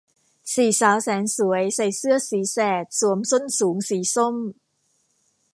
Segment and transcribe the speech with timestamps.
[0.53, 4.35] สี่สาวแสนสวยใส่เสื้อสีแสดสวมส้นสูงสีส้ม